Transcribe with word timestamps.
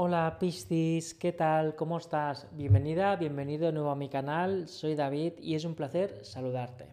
Hola 0.00 0.36
Piscis, 0.38 1.12
¿qué 1.12 1.32
tal? 1.32 1.74
¿Cómo 1.74 1.98
estás? 1.98 2.46
Bienvenida, 2.52 3.16
bienvenido 3.16 3.66
de 3.66 3.72
nuevo 3.72 3.90
a 3.90 3.96
mi 3.96 4.08
canal, 4.08 4.68
soy 4.68 4.94
David 4.94 5.32
y 5.40 5.56
es 5.56 5.64
un 5.64 5.74
placer 5.74 6.24
saludarte. 6.24 6.86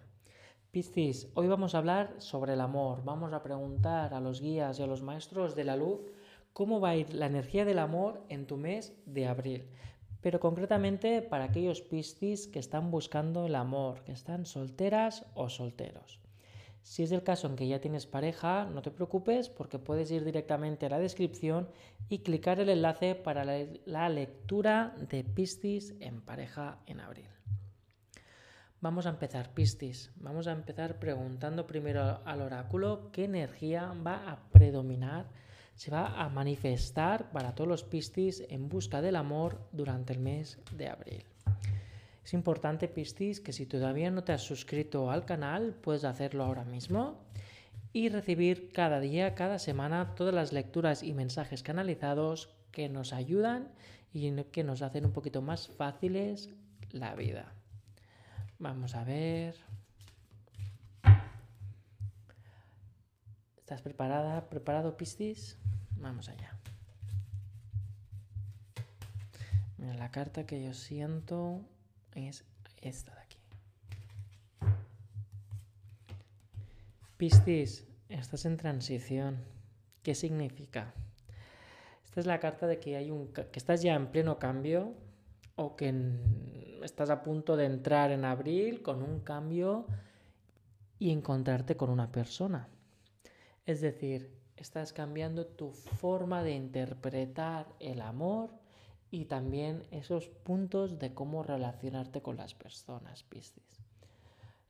Piscis, 0.72 1.28
hoy 1.36 1.48
vamos 1.48 1.76
a 1.76 1.78
hablar 1.78 2.16
sobre 2.18 2.54
el 2.54 2.62
amor, 2.62 3.04
vamos 3.06 3.32
a 3.32 3.44
preguntar 3.44 4.16
a 4.16 4.20
los 4.20 4.42
guías 4.42 4.80
y 4.80 4.82
a 4.82 4.88
los 4.88 5.04
maestros 5.04 5.56
de 5.56 5.66
la 5.66 5.78
luz 5.78 6.00
cómo 6.52 6.80
va 6.80 6.90
a 6.90 6.96
ir 6.96 7.14
la 7.14 7.28
energía 7.28 7.64
del 7.64 7.78
amor 7.78 8.24
en 8.30 8.48
tu 8.48 8.58
mes 8.58 9.00
de 9.06 9.28
abril, 9.28 9.70
pero 10.22 10.40
concretamente 10.40 11.22
para 11.22 11.44
aquellos 11.44 11.82
Piscis 11.82 12.48
que 12.48 12.58
están 12.58 12.90
buscando 12.90 13.46
el 13.46 13.54
amor, 13.54 14.04
que 14.04 14.14
están 14.14 14.48
solteras 14.48 15.28
o 15.36 15.50
solteros. 15.50 16.25
Si 16.86 17.02
es 17.02 17.12
el 17.12 17.24
caso 17.24 17.48
en 17.48 17.56
que 17.56 17.68
ya 17.68 17.82
tienes 17.82 18.06
pareja, 18.06 18.66
no 18.66 18.84
te 18.84 18.92
preocupes 18.92 19.50
porque 19.50 19.80
puedes 19.80 20.12
ir 20.12 20.24
directamente 20.24 20.86
a 20.86 20.90
la 20.90 21.00
descripción 21.00 21.68
y 22.10 22.20
clicar 22.20 22.60
el 22.60 22.70
enlace 22.70 23.16
para 23.16 23.44
la 23.44 24.08
lectura 24.10 24.96
de 25.10 25.24
Piscis 25.24 25.96
en 26.00 26.22
pareja 26.22 26.78
en 26.86 27.00
abril. 27.00 27.28
Vamos 28.82 29.08
a 29.08 29.10
empezar, 29.10 29.52
Piscis. 29.56 30.12
Vamos 30.18 30.46
a 30.46 30.52
empezar 30.52 31.00
preguntando 31.00 31.66
primero 31.66 32.22
al 32.24 32.42
oráculo 32.44 33.10
qué 33.12 33.24
energía 33.24 33.92
va 34.06 34.30
a 34.30 34.48
predominar, 34.52 35.26
se 35.74 35.90
va 35.90 36.22
a 36.24 36.30
manifestar 36.30 37.32
para 37.32 37.56
todos 37.56 37.68
los 37.68 37.84
Piscis 37.84 38.44
en 38.48 38.70
busca 38.70 39.02
del 39.02 39.16
amor 39.16 39.60
durante 39.72 40.14
el 40.14 40.20
mes 40.20 40.60
de 40.72 40.88
abril. 40.88 41.35
Es 42.26 42.34
importante, 42.34 42.88
Piscis, 42.88 43.40
que 43.40 43.54
si 43.54 43.68
todavía 43.68 44.10
no 44.10 44.24
te 44.24 44.34
has 44.34 44.42
suscrito 44.42 45.12
al 45.12 45.26
canal, 45.26 45.76
puedes 45.76 46.06
hacerlo 46.06 46.44
ahora 46.44 46.66
mismo 46.66 47.24
y 47.94 48.10
recibir 48.10 48.72
cada 48.74 49.00
día, 49.00 49.36
cada 49.36 49.60
semana, 49.60 50.16
todas 50.16 50.34
las 50.34 50.52
lecturas 50.52 51.04
y 51.04 51.14
mensajes 51.14 51.62
canalizados 51.62 52.50
que 52.72 52.90
nos 52.90 53.14
ayudan 53.14 53.72
y 54.12 54.32
que 54.46 54.64
nos 54.64 54.82
hacen 54.82 55.06
un 55.06 55.12
poquito 55.12 55.44
más 55.44 55.68
fáciles 55.68 56.50
la 56.90 57.14
vida. 57.14 57.54
Vamos 58.58 58.96
a 58.96 59.04
ver. 59.04 59.56
¿Estás 63.58 63.84
preparada? 63.84 64.50
¿Preparado, 64.50 64.98
Piscis? 64.98 65.60
Vamos 65.98 66.28
allá. 66.30 66.58
Mira 69.78 69.94
la 69.94 70.10
carta 70.10 70.48
que 70.48 70.64
yo 70.64 70.74
siento 70.74 71.62
es 72.16 72.44
esta 72.82 73.14
de 73.14 73.22
aquí. 73.22 73.38
Piscis, 77.18 77.86
estás 78.10 78.46
en 78.46 78.58
transición. 78.58 79.38
¿Qué 80.04 80.16
significa? 80.16 80.94
Esta 82.04 82.20
es 82.20 82.26
la 82.26 82.40
carta 82.40 82.68
de 82.68 82.80
que 82.80 82.96
hay 82.96 83.12
un 83.12 83.34
que 83.34 83.48
estás 83.54 83.82
ya 83.82 83.96
en 83.96 84.08
pleno 84.08 84.40
cambio 84.40 84.94
o 85.56 85.76
que 85.76 85.94
estás 86.84 87.10
a 87.10 87.24
punto 87.24 87.56
de 87.58 87.66
entrar 87.66 88.12
en 88.12 88.26
abril 88.26 88.82
con 88.82 89.02
un 89.02 89.20
cambio 89.20 89.86
y 91.00 91.12
encontrarte 91.12 91.76
con 91.76 91.90
una 91.90 92.12
persona. 92.12 92.68
Es 93.66 93.82
decir, 93.82 94.32
estás 94.58 94.94
cambiando 94.94 95.46
tu 95.46 95.72
forma 95.72 96.44
de 96.44 96.52
interpretar 96.52 97.68
el 97.80 98.02
amor 98.02 98.52
y 99.16 99.24
también 99.24 99.88
esos 99.92 100.28
puntos 100.28 101.00
de 101.00 101.14
cómo 101.14 101.42
relacionarte 101.42 102.22
con 102.22 102.36
las 102.36 102.54
personas, 102.54 103.24
Piscis. 103.24 103.82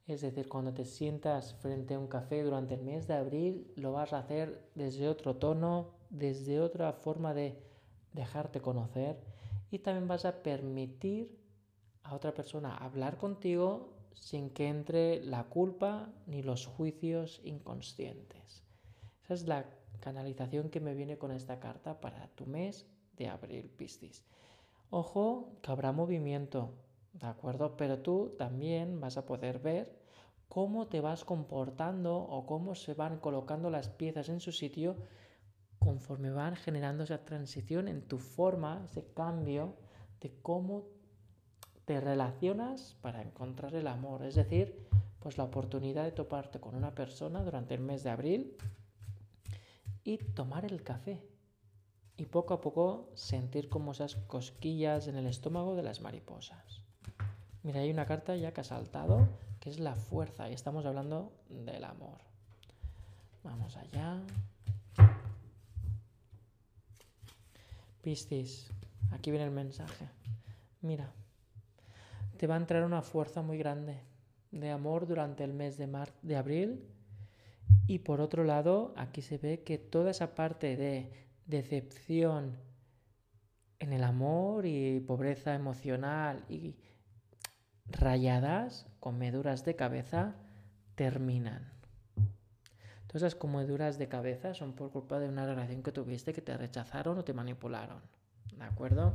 Es 0.06 0.22
decir, 0.22 0.48
cuando 0.48 0.72
te 0.72 0.86
sientas 0.86 1.56
frente 1.56 1.96
a 1.96 2.00
un 2.00 2.06
café 2.06 2.44
durante 2.44 2.76
el 2.76 2.84
mes 2.84 3.08
de 3.08 3.16
abril, 3.16 3.74
lo 3.76 3.94
vas 3.94 4.14
a 4.14 4.20
hacer 4.20 4.70
desde 4.76 5.10
otro 5.10 5.38
tono, 5.38 5.96
desde 6.12 6.62
otra 6.62 6.94
forma 6.94 7.34
de 7.34 7.60
dejarte 8.14 8.62
conocer 8.62 9.20
y 9.72 9.80
también 9.80 10.08
vas 10.08 10.26
a 10.26 10.44
permitir 10.44 11.36
a 12.04 12.14
otra 12.14 12.36
persona 12.36 12.78
hablar 12.78 13.18
contigo 13.18 13.96
sin 14.14 14.52
que 14.52 14.68
entre 14.68 15.24
la 15.24 15.46
culpa 15.46 16.14
ni 16.28 16.44
los 16.44 16.68
juicios 16.68 17.42
inconscientes. 17.44 18.62
Esa 19.24 19.34
es 19.34 19.48
la 19.48 19.66
canalización 20.02 20.70
que 20.70 20.82
me 20.82 20.94
viene 20.94 21.18
con 21.18 21.32
esta 21.32 21.60
carta 21.60 22.00
para 22.00 22.28
tu 22.36 22.46
mes 22.46 22.86
de 23.18 23.28
abril, 23.28 23.72
Piscis. 23.76 24.24
Ojo 24.90 25.58
que 25.62 25.72
habrá 25.72 25.92
movimiento, 25.92 26.74
¿de 27.14 27.28
acuerdo? 27.28 27.76
Pero 27.78 28.00
tú 28.00 28.36
también 28.38 29.00
vas 29.00 29.18
a 29.18 29.26
poder 29.26 29.60
ver 29.60 29.96
cómo 30.48 30.88
te 30.88 31.02
vas 31.02 31.26
comportando 31.26 32.16
o 32.18 32.46
cómo 32.46 32.76
se 32.76 32.94
van 32.94 33.20
colocando 33.20 33.70
las 33.70 33.90
piezas 33.90 34.30
en 34.30 34.40
su 34.40 34.52
sitio 34.52 34.96
conforme 35.80 36.32
van 36.32 36.56
generando 36.56 37.04
esa 37.04 37.26
transición 37.26 37.88
en 37.88 38.02
tu 38.02 38.18
forma, 38.18 38.82
ese 38.86 39.06
cambio 39.14 39.76
de 40.22 40.34
cómo 40.42 40.86
te 41.86 42.02
relacionas 42.02 42.96
para 43.02 43.22
encontrar 43.22 43.76
el 43.76 43.88
amor. 43.88 44.24
Es 44.24 44.36
decir, 44.36 44.88
pues 45.20 45.38
la 45.38 45.44
oportunidad 45.44 46.04
de 46.04 46.12
toparte 46.12 46.60
con 46.60 46.76
una 46.76 46.96
persona 46.96 47.44
durante 47.44 47.76
el 47.76 47.82
mes 47.82 48.04
de 48.04 48.10
abril 48.10 48.58
y 50.04 50.18
tomar 50.18 50.66
el 50.66 50.84
café 50.84 51.22
y 52.18 52.26
poco 52.26 52.54
a 52.54 52.62
poco 52.62 53.10
sentir 53.14 53.70
como 53.70 53.92
esas 53.92 54.16
cosquillas 54.16 55.08
en 55.08 55.18
el 55.18 55.28
estómago 55.28 55.76
de 55.76 55.84
las 55.84 56.02
mariposas. 56.02 56.82
Mira, 57.64 57.82
hay 57.82 57.90
una 57.90 58.06
carta 58.06 58.36
ya 58.36 58.54
que 58.54 58.62
ha 58.62 58.64
saltado, 58.64 59.28
que 59.60 59.70
es 59.70 59.80
la 59.80 59.96
fuerza, 59.96 60.50
y 60.50 60.54
estamos 60.54 60.86
hablando 60.86 61.34
del 61.50 61.84
amor. 61.84 62.20
Vamos 63.44 63.76
allá. 63.76 64.22
Piscis, 68.02 68.70
aquí 69.12 69.32
viene 69.32 69.46
el 69.46 69.52
mensaje. 69.52 70.08
Mira, 70.82 71.12
te 72.38 72.48
va 72.48 72.54
a 72.54 72.58
entrar 72.58 72.84
una 72.84 73.02
fuerza 73.02 73.42
muy 73.42 73.58
grande 73.58 74.00
de 74.52 74.72
amor 74.72 75.08
durante 75.08 75.44
el 75.44 75.54
mes 75.54 75.78
de, 75.78 75.88
mar 75.88 76.14
de 76.22 76.38
abril. 76.38 76.88
Y 77.88 78.00
por 78.00 78.22
otro 78.22 78.44
lado, 78.44 78.94
aquí 78.96 79.22
se 79.22 79.38
ve 79.38 79.64
que 79.64 79.78
toda 79.78 80.12
esa 80.12 80.36
parte 80.36 80.78
de 80.78 81.25
decepción 81.46 82.58
en 83.80 83.94
el 83.94 84.04
amor 84.04 84.66
y 84.66 85.00
pobreza 85.00 85.54
emocional 85.54 86.44
y 86.50 86.76
rayadas, 87.88 88.88
comeduras 89.00 89.64
de 89.66 89.76
cabeza, 89.76 90.36
terminan. 90.96 91.72
Todas 93.08 93.24
esas 93.24 93.36
comeduras 93.36 93.98
de 93.98 94.08
cabeza 94.08 94.54
son 94.54 94.74
por 94.74 94.92
culpa 94.92 95.20
de 95.20 95.30
una 95.30 95.46
relación 95.46 95.84
que 95.84 95.92
tuviste 95.92 96.34
que 96.34 96.42
te 96.42 96.58
rechazaron 96.58 97.18
o 97.18 97.24
te 97.24 97.34
manipularon. 97.34 98.02
¿De 98.58 98.64
acuerdo? 98.64 99.14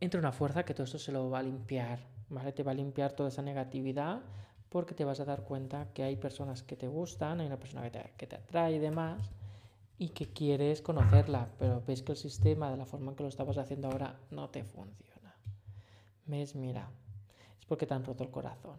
Entra 0.00 0.20
una 0.20 0.32
fuerza 0.32 0.64
que 0.64 0.74
todo 0.74 0.84
esto 0.84 0.98
se 0.98 1.12
lo 1.12 1.30
va 1.30 1.38
a 1.38 1.42
limpiar, 1.42 2.00
¿vale? 2.28 2.52
Te 2.52 2.62
va 2.62 2.72
a 2.72 2.74
limpiar 2.74 3.12
toda 3.12 3.28
esa 3.28 3.42
negatividad 3.42 4.20
porque 4.68 4.94
te 4.94 5.04
vas 5.04 5.20
a 5.20 5.24
dar 5.24 5.42
cuenta 5.44 5.88
que 5.94 6.02
hay 6.02 6.16
personas 6.16 6.62
que 6.62 6.76
te 6.76 6.88
gustan, 6.88 7.40
hay 7.40 7.46
una 7.46 7.58
persona 7.58 7.82
que 7.84 7.90
te, 7.90 8.12
que 8.16 8.26
te 8.26 8.36
atrae 8.36 8.74
y 8.74 8.78
demás, 8.78 9.30
y 9.98 10.10
que 10.10 10.28
quieres 10.28 10.82
conocerla, 10.82 11.50
pero 11.58 11.82
ves 11.86 12.02
que 12.02 12.12
el 12.12 12.18
sistema 12.18 12.70
de 12.70 12.76
la 12.76 12.86
forma 12.86 13.10
en 13.10 13.16
que 13.16 13.22
lo 13.22 13.28
estabas 13.28 13.56
haciendo 13.58 13.88
ahora 13.88 14.20
no 14.30 14.50
te 14.50 14.62
funciona. 14.64 15.34
¿Ves? 16.26 16.54
Mira, 16.54 16.90
es 17.58 17.66
porque 17.66 17.86
te 17.86 17.94
han 17.94 18.04
roto 18.04 18.24
el 18.24 18.30
corazón 18.30 18.78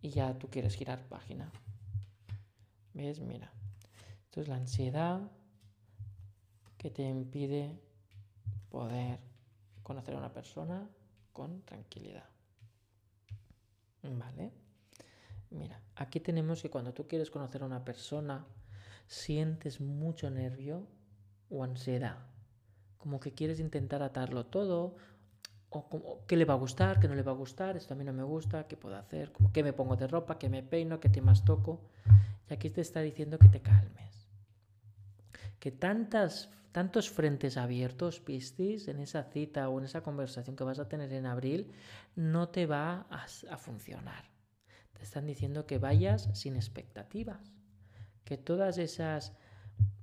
y 0.00 0.10
ya 0.10 0.38
tú 0.38 0.48
quieres 0.48 0.76
girar 0.76 1.08
página. 1.08 1.50
¿Ves? 2.94 3.20
Mira, 3.20 3.52
esto 4.24 4.40
es 4.40 4.48
la 4.48 4.56
ansiedad 4.56 5.20
que 6.78 6.90
te 6.90 7.02
impide 7.02 7.80
poder 8.70 9.18
conocer 9.82 10.14
a 10.14 10.18
una 10.18 10.32
persona 10.32 10.88
con 11.32 11.62
tranquilidad. 11.62 12.28
¿Vale? 14.02 14.52
Mira, 15.50 15.80
aquí 15.96 16.20
tenemos 16.20 16.62
que 16.62 16.70
cuando 16.70 16.92
tú 16.92 17.08
quieres 17.08 17.30
conocer 17.30 17.62
a 17.62 17.66
una 17.66 17.84
persona, 17.84 18.46
sientes 19.06 19.80
mucho 19.80 20.30
nervio 20.30 20.86
o 21.48 21.62
ansiedad, 21.62 22.18
como 22.98 23.20
que 23.20 23.32
quieres 23.32 23.60
intentar 23.60 24.02
atarlo 24.02 24.46
todo, 24.46 24.96
o 25.70 25.88
como 25.88 26.26
qué 26.26 26.36
le 26.36 26.44
va 26.44 26.54
a 26.54 26.58
gustar, 26.58 27.00
qué 27.00 27.08
no 27.08 27.14
le 27.14 27.22
va 27.22 27.32
a 27.32 27.36
gustar, 27.36 27.76
esto 27.76 27.94
a 27.94 27.96
mí 27.96 28.04
no 28.04 28.12
me 28.12 28.22
gusta, 28.22 28.66
qué 28.66 28.76
puedo 28.76 28.96
hacer, 28.96 29.32
como 29.32 29.52
qué 29.52 29.62
me 29.62 29.72
pongo 29.72 29.96
de 29.96 30.06
ropa, 30.06 30.38
qué 30.38 30.48
me 30.48 30.62
peino, 30.62 31.00
qué 31.00 31.08
temas 31.08 31.44
toco. 31.44 31.88
Y 32.48 32.54
aquí 32.54 32.70
te 32.70 32.80
está 32.80 33.00
diciendo 33.00 33.38
que 33.38 33.48
te 33.48 33.60
calmes. 33.60 34.28
Que 35.58 35.72
tantas, 35.72 36.50
tantos 36.72 37.10
frentes 37.10 37.56
abiertos, 37.56 38.20
Piscis, 38.20 38.88
en 38.88 39.00
esa 39.00 39.24
cita 39.24 39.68
o 39.68 39.78
en 39.78 39.84
esa 39.84 40.02
conversación 40.02 40.56
que 40.56 40.64
vas 40.64 40.78
a 40.78 40.88
tener 40.88 41.12
en 41.12 41.26
abril, 41.26 41.72
no 42.14 42.48
te 42.48 42.66
va 42.66 43.06
a, 43.10 43.26
a 43.50 43.56
funcionar. 43.56 44.30
Te 44.92 45.02
están 45.02 45.26
diciendo 45.26 45.66
que 45.66 45.78
vayas 45.78 46.30
sin 46.34 46.56
expectativas 46.56 47.55
que 48.26 48.36
todas 48.36 48.76
esas 48.76 49.32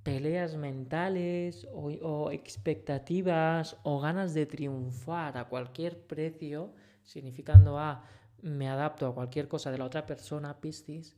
peleas 0.02 0.56
mentales 0.56 1.68
o, 1.74 2.31
expectativas 2.31 3.78
o 3.84 4.00
ganas 4.00 4.34
de 4.34 4.46
triunfar 4.46 5.38
a 5.38 5.46
cualquier 5.46 6.00
precio, 6.00 6.74
significando 7.04 7.78
a 7.78 7.92
ah, 7.92 8.04
me 8.42 8.70
adapto 8.70 9.08
a 9.08 9.14
cualquier 9.14 9.48
cosa 9.48 9.72
de 9.72 9.78
la 9.78 9.86
otra 9.86 10.06
persona, 10.06 10.60
Piscis, 10.60 11.16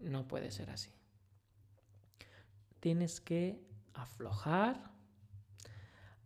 no 0.00 0.28
puede 0.28 0.50
ser 0.50 0.70
así. 0.70 0.90
Tienes 2.80 3.20
que 3.20 3.60
aflojar, 3.94 4.90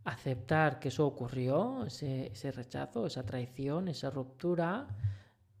aceptar 0.03 0.79
que 0.79 0.89
eso 0.89 1.05
ocurrió, 1.05 1.85
ese, 1.85 2.27
ese 2.27 2.51
rechazo, 2.51 3.05
esa 3.05 3.23
traición, 3.23 3.87
esa 3.87 4.09
ruptura, 4.09 4.87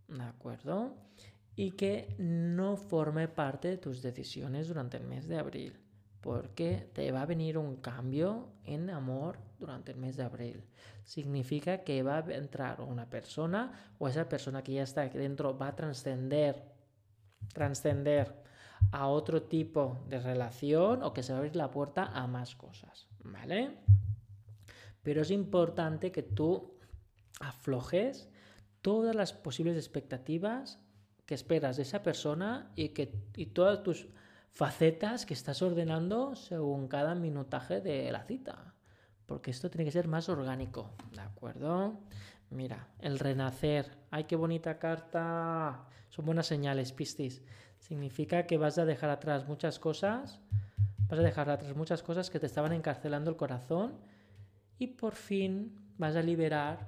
¿de 0.07 0.23
acuerdo? 0.23 0.95
Y 1.59 1.71
que 1.71 2.15
no 2.17 2.77
forme 2.77 3.27
parte 3.27 3.67
de 3.67 3.77
tus 3.77 4.01
decisiones 4.01 4.69
durante 4.69 4.95
el 4.95 5.03
mes 5.03 5.27
de 5.27 5.37
abril, 5.37 5.77
porque 6.21 6.89
te 6.93 7.11
va 7.11 7.23
a 7.23 7.25
venir 7.25 7.57
un 7.57 7.75
cambio 7.75 8.53
en 8.63 8.89
amor 8.89 9.39
durante 9.59 9.91
el 9.91 9.97
mes 9.97 10.15
de 10.15 10.23
abril. 10.23 10.63
Significa 11.03 11.83
que 11.83 12.01
va 12.01 12.19
a 12.19 12.33
entrar 12.33 12.79
una 12.79 13.09
persona 13.09 13.73
o 13.97 14.07
esa 14.07 14.29
persona 14.29 14.63
que 14.63 14.71
ya 14.71 14.83
está 14.83 15.01
aquí 15.01 15.17
dentro 15.17 15.57
va 15.57 15.67
a 15.67 15.75
trascender, 15.75 16.63
trascender 17.53 18.41
a 18.93 19.07
otro 19.07 19.43
tipo 19.43 20.05
de 20.07 20.21
relación 20.21 21.03
o 21.03 21.11
que 21.11 21.23
se 21.23 21.33
va 21.33 21.39
a 21.39 21.41
abrir 21.41 21.57
la 21.57 21.71
puerta 21.71 22.05
a 22.05 22.25
más 22.25 22.55
cosas, 22.55 23.09
¿vale? 23.21 23.79
Pero 25.03 25.23
es 25.23 25.29
importante 25.29 26.13
que 26.13 26.23
tú 26.23 26.77
aflojes 27.41 28.29
todas 28.81 29.13
las 29.13 29.33
posibles 29.33 29.75
expectativas 29.75 30.79
que 31.29 31.35
esperas 31.35 31.77
de 31.77 31.83
esa 31.83 32.01
persona 32.01 32.71
y, 32.75 32.89
que, 32.89 33.13
y 33.35 33.45
todas 33.45 33.83
tus 33.83 34.07
facetas 34.51 35.27
que 35.27 35.35
estás 35.35 35.61
ordenando 35.61 36.35
según 36.35 36.87
cada 36.87 37.13
minutaje 37.13 37.81
de 37.81 38.11
la 38.11 38.23
cita. 38.23 38.73
Porque 39.27 39.51
esto 39.51 39.69
tiene 39.69 39.85
que 39.85 39.91
ser 39.91 40.07
más 40.07 40.27
orgánico, 40.27 40.95
¿de 41.13 41.21
acuerdo? 41.21 41.99
Mira, 42.49 42.87
el 42.97 43.19
renacer. 43.19 43.95
¡Ay, 44.09 44.23
qué 44.23 44.35
bonita 44.35 44.79
carta! 44.79 45.85
Son 46.09 46.25
buenas 46.25 46.47
señales, 46.47 46.93
Pistis. 46.93 47.43
Significa 47.77 48.47
que 48.47 48.57
vas 48.57 48.79
a 48.79 48.85
dejar 48.85 49.11
atrás 49.11 49.47
muchas 49.47 49.77
cosas, 49.77 50.41
vas 51.09 51.19
a 51.19 51.21
dejar 51.21 51.51
atrás 51.51 51.75
muchas 51.75 52.01
cosas 52.01 52.31
que 52.31 52.39
te 52.39 52.47
estaban 52.47 52.73
encarcelando 52.73 53.29
el 53.29 53.37
corazón 53.37 53.99
y 54.79 54.87
por 54.87 55.13
fin 55.13 55.93
vas 55.99 56.15
a 56.15 56.23
liberar 56.23 56.87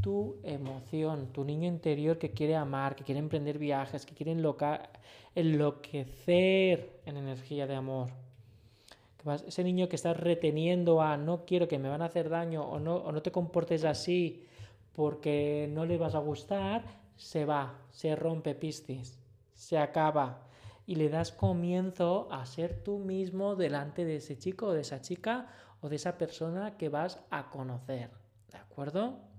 tu 0.00 0.40
emoción, 0.42 1.32
tu 1.32 1.44
niño 1.44 1.68
interior 1.68 2.18
que 2.18 2.30
quiere 2.30 2.56
amar, 2.56 2.96
que 2.96 3.04
quiere 3.04 3.20
emprender 3.20 3.58
viajes, 3.58 4.06
que 4.06 4.14
quiere 4.14 4.32
enloquecer 5.34 7.00
en 7.06 7.16
energía 7.16 7.66
de 7.66 7.74
amor. 7.74 8.10
Ese 9.46 9.62
niño 9.62 9.88
que 9.88 9.96
está 9.96 10.14
reteniendo 10.14 11.00
a 11.00 11.16
no 11.16 11.44
quiero 11.44 11.68
que 11.68 11.78
me 11.78 11.88
van 11.88 12.02
a 12.02 12.06
hacer 12.06 12.28
daño 12.28 12.64
o 12.64 12.80
no, 12.80 12.96
o 12.96 13.12
no 13.12 13.22
te 13.22 13.30
comportes 13.30 13.84
así 13.84 14.46
porque 14.94 15.68
no 15.70 15.86
le 15.86 15.96
vas 15.96 16.16
a 16.16 16.18
gustar, 16.18 16.82
se 17.16 17.44
va, 17.44 17.78
se 17.90 18.16
rompe 18.16 18.56
pistis, 18.56 19.20
se 19.54 19.78
acaba 19.78 20.42
y 20.86 20.96
le 20.96 21.08
das 21.08 21.30
comienzo 21.30 22.28
a 22.32 22.44
ser 22.46 22.82
tú 22.82 22.98
mismo 22.98 23.54
delante 23.54 24.04
de 24.04 24.16
ese 24.16 24.36
chico 24.36 24.66
o 24.66 24.72
de 24.72 24.80
esa 24.80 25.00
chica 25.00 25.46
o 25.80 25.88
de 25.88 25.96
esa 25.96 26.18
persona 26.18 26.76
que 26.76 26.88
vas 26.88 27.20
a 27.30 27.48
conocer. 27.50 28.10
¿De 28.50 28.58
acuerdo? 28.58 29.31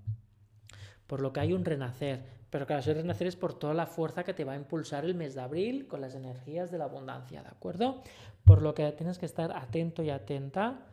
Por 1.06 1.20
lo 1.20 1.32
que 1.32 1.40
hay 1.40 1.52
un 1.52 1.64
renacer. 1.64 2.24
Pero 2.50 2.66
claro, 2.66 2.80
ese 2.80 2.94
renacer 2.94 3.26
es 3.26 3.36
por 3.36 3.58
toda 3.58 3.74
la 3.74 3.86
fuerza 3.86 4.24
que 4.24 4.34
te 4.34 4.44
va 4.44 4.52
a 4.52 4.56
impulsar 4.56 5.04
el 5.04 5.14
mes 5.14 5.34
de 5.34 5.40
abril 5.40 5.86
con 5.88 6.00
las 6.00 6.14
energías 6.14 6.70
de 6.70 6.78
la 6.78 6.84
abundancia, 6.84 7.42
¿de 7.42 7.48
acuerdo? 7.48 8.02
Por 8.44 8.62
lo 8.62 8.74
que 8.74 8.90
tienes 8.92 9.18
que 9.18 9.26
estar 9.26 9.50
atento 9.56 10.02
y 10.02 10.10
atenta 10.10 10.86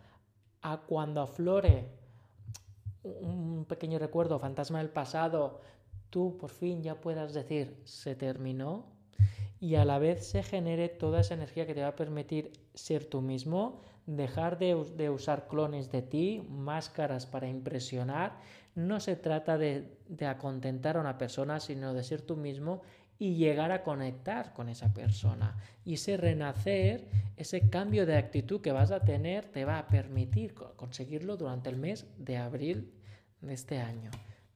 a 0.62 0.78
cuando 0.78 1.22
aflore 1.22 1.90
un 3.04 3.66
pequeño 3.66 4.00
recuerdo, 4.00 4.40
fantasma 4.40 4.80
del 4.80 4.90
pasado, 4.90 5.62
tú 6.10 6.38
por 6.38 6.50
fin 6.50 6.84
ya 6.84 7.00
puedas 7.02 7.34
decir, 7.34 7.82
se 7.86 8.16
terminó, 8.16 8.86
y 9.60 9.76
a 9.76 9.86
la 9.86 10.00
vez 10.00 10.26
se 10.26 10.42
genere 10.42 10.90
toda 10.90 11.22
esa 11.22 11.36
energía 11.36 11.68
que 11.68 11.76
te 11.76 11.82
va 11.82 11.90
a 11.90 11.96
permitir 11.96 12.52
ser 12.74 13.06
tú 13.06 13.22
mismo, 13.22 13.82
dejar 14.08 14.58
de, 14.58 15.10
usar 15.10 15.48
clones 15.48 15.92
de 15.92 16.02
ti, 16.02 16.44
máscaras 16.50 17.28
para 17.28 17.48
impresionar. 17.48 18.40
No 18.76 19.00
se 19.00 19.16
trata 19.16 19.58
de, 19.58 19.98
acontentar 20.28 20.98
a 20.98 21.02
una 21.02 21.18
persona, 21.18 21.60
sino 21.60 21.94
de 21.94 22.04
ser 22.04 22.22
tú 22.22 22.38
mismo 22.38 22.82
y 23.20 23.36
llegar 23.36 23.72
a 23.72 23.84
conectar 23.84 24.54
con 24.54 24.70
esa 24.70 24.94
persona. 24.94 25.56
Y 25.86 25.96
ese 25.96 26.18
renacer, 26.18 27.08
ese 27.38 27.70
cambio 27.70 28.06
de 28.06 28.18
actitud 28.18 28.62
que 28.62 28.72
vas 28.72 28.92
a 28.92 29.02
tener, 29.02 29.46
te 29.46 29.66
va 29.66 29.78
a 29.78 29.88
permitir 29.88 30.54
conseguirlo 30.54 31.38
durante 31.38 31.70
el 31.70 31.78
mes 31.78 32.08
de 32.18 32.38
abril 32.38 32.94
de 33.42 33.54
este 33.54 33.80
año. 33.80 34.10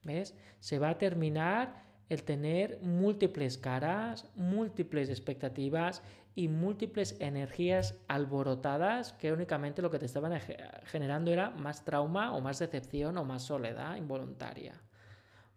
¿Ves? 0.04 0.36
Se 0.60 0.80
va 0.80 0.90
a 0.90 0.98
terminar 0.98 1.84
el 2.10 2.24
tener 2.24 2.80
múltiples 2.82 3.58
caras, 3.58 4.28
múltiples 4.36 5.10
expectativas 5.10 6.04
y 6.36 6.50
múltiples 6.50 7.16
energías 7.20 7.96
alborotadas 8.08 9.14
que 9.14 9.32
únicamente 9.32 9.82
lo 9.82 9.90
que 9.90 10.00
te 10.00 10.06
estaban 10.06 10.40
generando 10.84 11.32
era 11.32 11.50
más 11.52 11.84
trauma 11.84 12.34
o 12.34 12.42
más 12.42 12.60
decepción 12.60 13.18
o 13.18 13.24
más 13.24 13.44
soledad 13.44 13.96
involuntaria. 13.96 14.74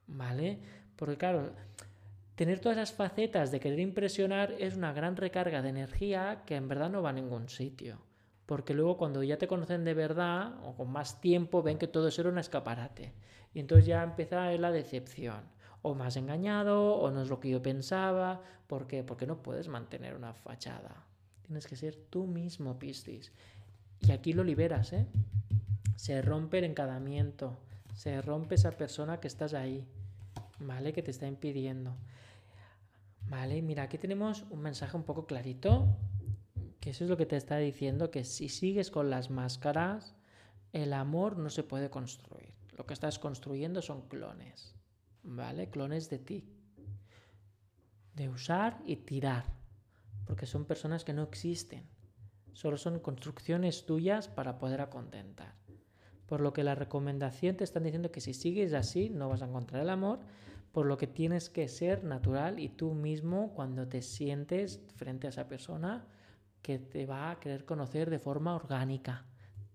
¿Vale? 0.07 0.59
Porque 0.97 1.19
claro, 1.19 1.53
tener 2.35 2.61
todas 2.61 2.79
esas 2.79 2.93
facetas 2.93 3.51
de 3.51 3.61
querer 3.61 3.81
impresionar 3.81 4.53
es 4.59 4.77
una 4.77 4.93
gran 4.93 5.17
recarga 5.17 5.61
de 5.61 5.69
energía 5.69 6.45
que 6.47 6.57
en 6.57 6.69
verdad 6.69 6.91
no 6.91 7.03
va 7.03 7.11
a 7.11 7.13
ningún 7.15 7.49
sitio. 7.49 8.01
Porque 8.47 8.73
luego 8.73 8.97
cuando 8.97 9.23
ya 9.23 9.37
te 9.37 9.49
conocen 9.49 9.85
de 9.85 9.93
verdad 9.93 10.55
o 10.65 10.75
con 10.75 10.91
más 10.91 11.21
tiempo 11.21 11.63
ven 11.63 11.77
que 11.77 11.89
todo 11.89 12.09
eso 12.09 12.23
era 12.23 12.31
un 12.31 12.39
escaparate. 12.39 13.13
Y 13.53 13.61
entonces 13.61 13.85
ya 13.85 14.03
empieza 14.03 14.51
la 14.53 14.71
decepción 14.71 15.58
o 15.83 15.95
me 15.95 16.05
has 16.05 16.17
engañado, 16.17 16.95
o 16.95 17.11
no 17.11 17.23
es 17.23 17.29
lo 17.29 17.41
que 17.41 17.51
yo 17.51 17.63
pensaba. 17.63 18.43
¿Por 18.67 18.87
qué? 18.87 19.03
Porque 19.03 19.27
no 19.27 19.43
puedes 19.43 19.69
mantener 19.69 20.15
una 20.15 20.35
fachada. 20.35 21.05
Tienes 21.43 21.67
que 21.67 21.77
ser 21.77 21.97
tú 21.97 22.27
mismo, 22.27 22.79
Piscis. 22.79 23.33
Y 24.01 24.13
aquí 24.13 24.33
lo 24.33 24.45
liberas, 24.45 24.93
¿eh? 24.93 25.07
Se 25.97 26.23
rompe 26.23 26.59
el 26.59 26.65
encadamiento, 26.65 27.59
se 27.95 28.21
rompe 28.23 28.55
esa 28.55 28.73
persona 28.73 29.19
que 29.19 29.29
estás 29.29 29.55
ahí, 29.55 29.87
¿vale? 30.61 30.93
Que 30.93 31.03
te 31.03 31.11
está 31.11 31.27
impidiendo. 31.27 31.97
Vale, 33.29 33.61
mira, 33.63 33.83
aquí 33.85 33.99
tenemos 33.99 34.45
un 34.51 34.61
mensaje 34.61 34.97
un 34.97 35.03
poco 35.03 35.27
clarito, 35.27 35.97
que 36.81 36.91
eso 36.91 37.05
es 37.05 37.11
lo 37.11 37.17
que 37.17 37.27
te 37.27 37.37
está 37.37 37.59
diciendo, 37.59 38.11
que 38.11 38.25
si 38.25 38.49
sigues 38.49 38.91
con 38.91 39.11
las 39.11 39.31
máscaras, 39.31 40.15
el 40.73 40.93
amor 40.93 41.37
no 41.39 41.51
se 41.51 41.63
puede 41.63 41.91
construir. 41.91 42.55
Lo 42.77 42.87
que 42.87 42.95
estás 42.95 43.19
construyendo 43.19 43.83
son 43.83 44.03
clones. 44.03 44.78
¿Vale? 45.23 45.71
Clones 45.71 46.11
de 46.11 46.19
ti. 46.19 46.45
De 48.15 48.29
usar 48.29 48.81
y 48.85 48.97
tirar, 48.97 49.45
porque 50.27 50.47
son 50.47 50.65
personas 50.65 51.05
que 51.05 51.13
no 51.13 51.23
existen. 51.23 51.87
Solo 52.53 52.77
son 52.77 52.99
construcciones 52.99 53.87
tuyas 53.87 54.29
para 54.29 54.59
poder 54.59 54.81
acontentar. 54.81 55.55
Por 56.27 56.41
lo 56.41 56.53
que 56.53 56.65
la 56.65 56.75
recomendación 56.75 57.57
te 57.57 57.65
están 57.65 57.85
diciendo 57.85 58.11
que 58.11 58.21
si 58.21 58.35
sigues 58.35 58.75
así 58.75 59.09
no 59.09 59.29
vas 59.29 59.43
a 59.43 59.47
encontrar 59.47 59.83
el 59.83 59.91
amor, 59.91 60.21
por 60.73 60.87
lo 60.87 60.99
que 60.99 61.07
tienes 61.07 61.49
que 61.49 61.69
ser 61.69 62.05
natural 62.05 62.59
y 62.59 62.69
tú 62.69 62.95
mismo 62.95 63.55
cuando 63.55 63.89
te 63.89 64.03
sientes 64.03 64.81
frente 64.97 65.27
a 65.27 65.31
esa 65.31 65.49
persona 65.49 66.07
que 66.61 66.79
te 66.79 67.07
va 67.07 67.31
a 67.31 67.41
querer 67.41 67.65
conocer 67.65 68.11
de 68.11 68.19
forma 68.19 68.55
orgánica, 68.55 69.25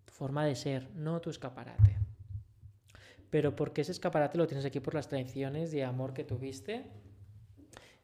forma 0.05 0.45
de 0.45 0.55
ser, 0.55 0.91
no 0.93 1.21
tu 1.21 1.29
escaparate 1.29 2.02
pero 3.33 3.55
porque 3.55 3.81
ese 3.81 3.93
escaparate 3.93 4.37
lo 4.37 4.45
tienes 4.45 4.63
aquí 4.63 4.79
por 4.79 4.93
las 4.93 5.07
traiciones 5.07 5.71
de 5.71 5.83
amor 5.83 6.13
que 6.13 6.23
tuviste 6.23 6.85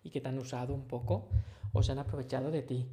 y 0.02 0.10
que 0.10 0.22
te 0.22 0.28
han 0.28 0.40
usado 0.40 0.74
un 0.74 0.88
poco 0.88 1.30
o 1.72 1.84
se 1.84 1.92
han 1.92 2.00
aprovechado 2.00 2.50
de 2.50 2.64
ti. 2.64 2.88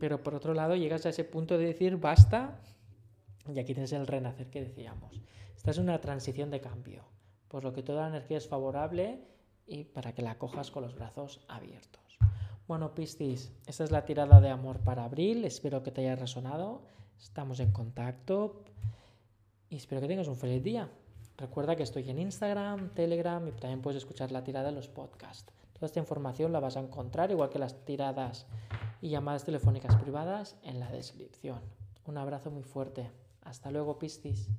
Pero 0.00 0.20
por 0.24 0.34
otro 0.34 0.52
lado 0.52 0.74
llegas 0.74 1.06
a 1.06 1.10
ese 1.10 1.22
punto 1.22 1.58
de 1.58 1.66
decir 1.66 1.96
basta 1.96 2.60
y 3.54 3.56
aquí 3.60 3.72
tienes 3.72 3.92
el 3.92 4.08
renacer 4.08 4.50
que 4.50 4.62
decíamos. 4.62 5.22
Esta 5.54 5.70
es 5.70 5.78
una 5.78 6.00
transición 6.00 6.50
de 6.50 6.60
cambio, 6.60 7.04
por 7.46 7.62
lo 7.62 7.72
que 7.72 7.84
toda 7.84 8.02
la 8.02 8.08
energía 8.08 8.38
es 8.38 8.48
favorable 8.48 9.20
y 9.64 9.84
para 9.84 10.16
que 10.16 10.22
la 10.22 10.38
cojas 10.38 10.72
con 10.72 10.82
los 10.82 10.96
brazos 10.96 11.44
abiertos. 11.46 12.18
Bueno, 12.66 12.96
Piscis, 12.96 13.52
esta 13.68 13.84
es 13.84 13.92
la 13.92 14.04
tirada 14.04 14.40
de 14.40 14.50
amor 14.50 14.80
para 14.80 15.04
abril. 15.04 15.44
Espero 15.44 15.84
que 15.84 15.92
te 15.92 16.00
haya 16.00 16.16
resonado. 16.16 16.82
Estamos 17.20 17.60
en 17.60 17.70
contacto 17.70 18.64
y 19.70 19.76
espero 19.76 20.00
que 20.00 20.08
tengas 20.08 20.26
un 20.26 20.34
feliz 20.34 20.64
día. 20.64 20.90
Recuerda 21.42 21.74
que 21.74 21.82
estoy 21.82 22.08
en 22.08 22.20
Instagram, 22.20 22.90
Telegram 22.90 23.44
y 23.48 23.50
también 23.50 23.82
puedes 23.82 23.96
escuchar 23.98 24.30
la 24.30 24.44
tirada 24.44 24.68
en 24.68 24.76
los 24.76 24.86
podcasts. 24.86 25.52
Toda 25.72 25.86
esta 25.86 25.98
información 25.98 26.52
la 26.52 26.60
vas 26.60 26.76
a 26.76 26.80
encontrar, 26.80 27.32
igual 27.32 27.50
que 27.50 27.58
las 27.58 27.84
tiradas 27.84 28.46
y 29.00 29.08
llamadas 29.08 29.42
telefónicas 29.44 29.96
privadas, 29.96 30.54
en 30.62 30.78
la 30.78 30.88
descripción. 30.92 31.60
Un 32.06 32.16
abrazo 32.16 32.52
muy 32.52 32.62
fuerte. 32.62 33.10
Hasta 33.42 33.72
luego, 33.72 33.98
Piscis. 33.98 34.50